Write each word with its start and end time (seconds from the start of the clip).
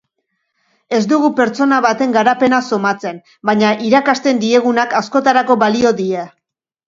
Ez 0.99 1.01
dugu 1.09 1.27
pertsona 1.39 1.77
baten 1.85 2.15
garapena 2.15 2.61
somatzen 2.77 3.21
baina 3.49 3.75
irakasten 3.89 4.41
diegunak 4.45 4.97
askotarako 5.03 5.59
balio 5.65 5.93
die. 6.01 6.25